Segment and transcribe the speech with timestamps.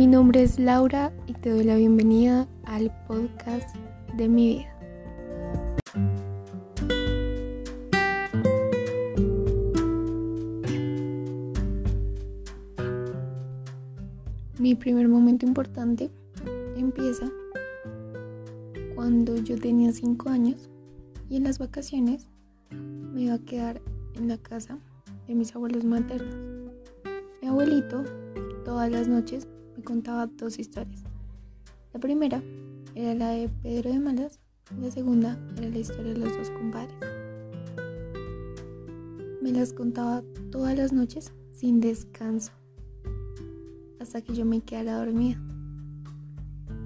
[0.00, 3.76] Mi nombre es Laura y te doy la bienvenida al podcast
[4.16, 4.76] de mi vida.
[14.58, 16.10] Mi primer momento importante
[16.78, 17.30] empieza
[18.94, 20.70] cuando yo tenía 5 años
[21.28, 22.26] y en las vacaciones
[22.70, 23.82] me iba a quedar
[24.14, 24.78] en la casa
[25.28, 26.34] de mis abuelos maternos.
[27.42, 28.02] Mi abuelito
[28.64, 29.46] todas las noches
[29.82, 31.02] contaba dos historias.
[31.92, 32.42] La primera
[32.94, 34.38] era la de Pedro de Malas
[34.76, 36.96] y la segunda era la historia de los dos compadres.
[39.42, 42.52] Me las contaba todas las noches sin descanso
[44.00, 45.38] hasta que yo me quedara dormida.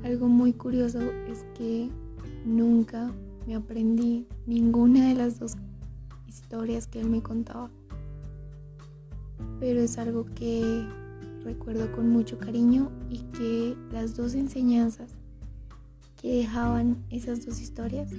[0.03, 1.89] Algo muy curioso es que
[2.45, 3.13] nunca
[3.47, 5.57] me aprendí ninguna de las dos
[6.27, 7.71] historias que él me contaba.
[9.61, 10.87] Pero es algo que
[11.45, 15.13] recuerdo con mucho cariño y que las dos enseñanzas
[16.21, 18.11] que dejaban esas dos historias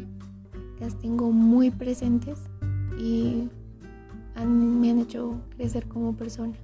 [0.80, 2.40] las tengo muy presentes
[3.00, 3.50] y
[4.44, 6.56] me han hecho crecer como persona.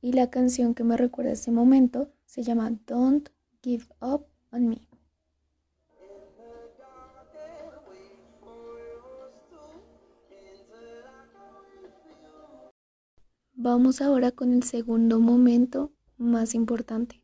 [0.00, 3.30] Y la canción que me recuerda ese momento se llama Don't
[3.62, 4.85] Give Up on Me.
[13.68, 17.20] Vamos ahora con el segundo momento más importante.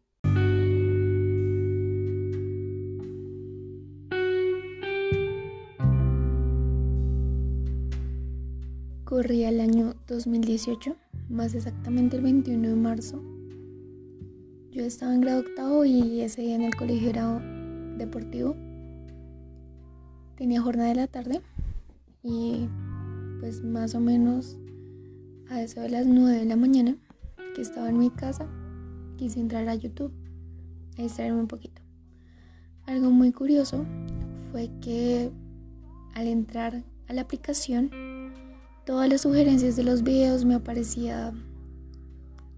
[9.04, 10.96] Corría el año 2018,
[11.28, 13.22] más exactamente el 21 de marzo.
[14.72, 17.38] Yo estaba en grado octavo y ese día en el colegio era
[17.98, 18.56] deportivo.
[20.34, 21.40] Tenía jornada de la tarde
[22.24, 22.66] y
[23.38, 24.58] pues más o menos
[25.50, 26.96] a eso de las 9 de la mañana,
[27.54, 28.48] que estaba en mi casa,
[29.16, 30.12] quise entrar a YouTube
[30.98, 31.82] a distraerme un poquito.
[32.86, 33.84] Algo muy curioso
[34.50, 35.30] fue que
[36.14, 37.90] al entrar a la aplicación,
[38.84, 41.32] todas las sugerencias de los videos me aparecía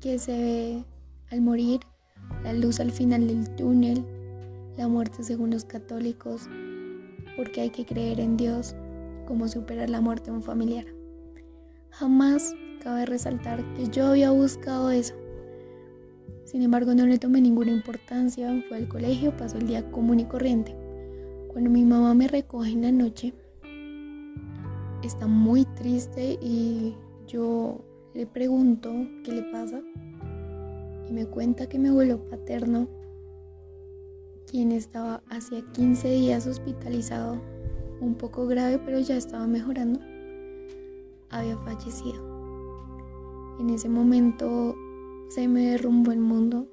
[0.01, 0.85] que se ve
[1.31, 1.81] al morir,
[2.43, 4.05] la luz al final del túnel,
[4.77, 6.49] la muerte según los católicos,
[7.37, 8.75] porque hay que creer en Dios,
[9.27, 10.87] cómo superar la muerte de un familiar.
[11.91, 15.15] Jamás Cabe resaltar que yo había buscado eso.
[16.45, 18.63] Sin embargo, no le tomé ninguna importancia.
[18.69, 20.77] Fue al colegio, pasó el día común y corriente.
[21.49, 23.33] Cuando mi mamá me recoge en la noche,
[25.03, 26.95] está muy triste y
[27.27, 28.93] yo le pregunto
[29.25, 29.81] qué le pasa
[31.09, 32.87] y me cuenta que mi abuelo paterno,
[34.47, 37.41] quien estaba hacía 15 días hospitalizado,
[38.01, 40.01] un poco grave pero ya estaba mejorando,
[41.31, 42.34] había fallecido.
[43.61, 44.75] En ese momento
[45.29, 46.67] se me derrumbó el mundo.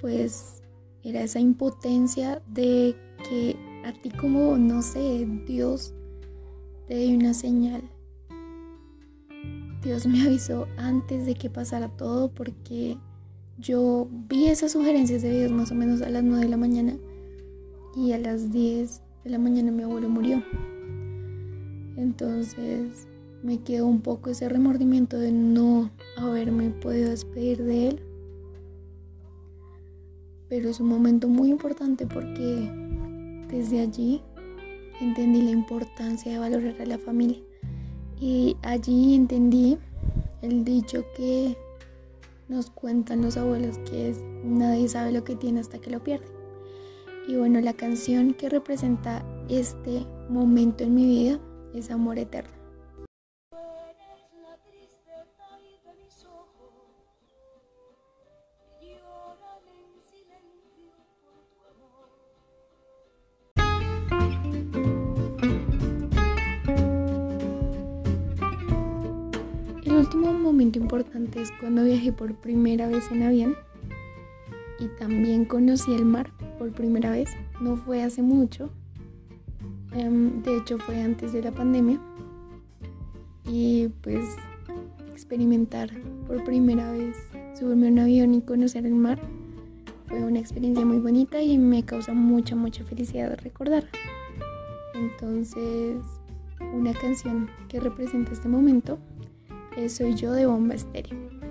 [0.00, 0.62] Pues
[1.02, 2.96] era esa impotencia de
[3.28, 5.94] que a ti como, no sé, Dios
[6.88, 7.82] te dio una señal.
[9.82, 12.96] Dios me avisó antes de que pasara todo porque
[13.58, 16.96] yo vi esas sugerencias de Dios más o menos a las 9 de la mañana
[17.96, 20.42] y a las 10 de la mañana mi abuelo murió.
[21.96, 23.08] Entonces
[23.42, 28.00] me quedó un poco ese remordimiento de no haberme podido despedir de él.
[30.48, 32.70] Pero es un momento muy importante porque
[33.48, 34.22] desde allí
[35.00, 37.38] entendí la importancia de valorar a la familia.
[38.20, 39.78] Y allí entendí
[40.42, 41.56] el dicho que
[42.48, 46.26] nos cuentan los abuelos, que es nadie sabe lo que tiene hasta que lo pierde.
[47.26, 51.40] Y bueno, la canción que representa este momento en mi vida
[51.74, 52.61] es Amor Eterno.
[69.98, 73.56] Último momento importante es cuando viajé por primera vez en avión
[74.78, 77.30] y también conocí el mar por primera vez.
[77.60, 78.70] No fue hace mucho,
[79.92, 82.00] em, de hecho fue antes de la pandemia.
[83.44, 84.24] Y pues
[85.10, 85.90] experimentar
[86.26, 87.16] por primera vez
[87.58, 89.20] subirme a un avión y conocer el mar
[90.06, 93.88] fue una experiencia muy bonita y me causa mucha, mucha felicidad recordar.
[94.94, 95.96] Entonces,
[96.74, 98.98] una canción que representa este momento
[99.88, 101.41] soy yo de Bomba Estéreo.